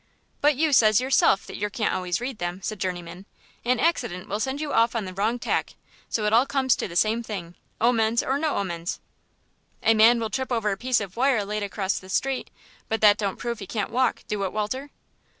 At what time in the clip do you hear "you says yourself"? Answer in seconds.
0.55-1.45